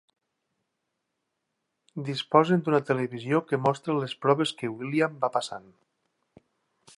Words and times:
Disposen 2.07 2.63
d'una 2.69 2.79
televisió 2.87 3.43
que 3.51 3.61
mostra 3.67 3.99
les 3.99 4.17
proves 4.27 4.55
que 4.63 4.71
William 4.79 5.21
va 5.27 5.31
passant. 5.37 5.71